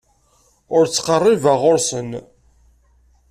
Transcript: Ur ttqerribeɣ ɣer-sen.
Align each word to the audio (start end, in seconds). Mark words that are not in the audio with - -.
Ur 0.75 0.83
ttqerribeɣ 0.87 1.57
ɣer-sen. 1.63 2.09